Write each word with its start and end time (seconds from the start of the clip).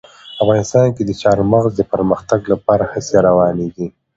افغانستان 0.41 0.85
کې 0.95 1.03
د 1.05 1.11
چار 1.21 1.37
مغز 1.51 1.71
د 1.77 1.81
پرمختګ 1.91 2.39
لپاره 2.53 2.83
هڅې 2.91 3.15
روانې 3.27 3.67
دي. 3.75 3.87